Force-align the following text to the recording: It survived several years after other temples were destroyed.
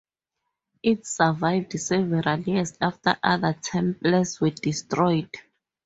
It 0.81 1.05
survived 1.05 1.79
several 1.79 2.39
years 2.39 2.75
after 2.81 3.17
other 3.21 3.53
temples 3.61 4.41
were 4.41 4.49
destroyed. 4.49 5.29